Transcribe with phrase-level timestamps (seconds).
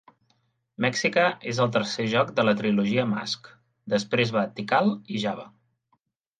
[0.85, 3.53] "Mexica" és el tercer joc de la trilogia Mask,
[3.97, 5.51] després de "Tikal" i "Java".